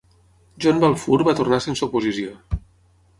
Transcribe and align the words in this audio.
John 0.63 0.79
Balfour 0.83 1.19
va 1.27 1.35
tornar 1.39 1.59
sense 1.65 1.85
oposició. 1.89 2.33